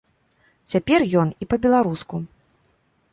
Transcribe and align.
Цяпер 0.73 1.05
ён 1.23 1.27
і 1.45 1.49
па-беларуску! 1.51 2.15